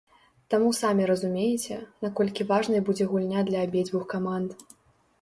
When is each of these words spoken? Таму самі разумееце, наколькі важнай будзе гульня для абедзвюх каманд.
Таму 0.53 0.71
самі 0.77 1.03
разумееце, 1.11 1.77
наколькі 2.07 2.49
важнай 2.55 2.85
будзе 2.91 3.11
гульня 3.15 3.47
для 3.55 3.59
абедзвюх 3.71 4.13
каманд. 4.19 4.61